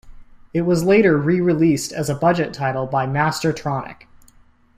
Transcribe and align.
It 0.51 0.61
was 0.61 0.83
later 0.83 1.15
rereleased 1.15 1.91
as 1.93 2.09
a 2.09 2.15
budget 2.15 2.55
title 2.55 2.87
by 2.87 3.05
Mastertronic. 3.05 4.07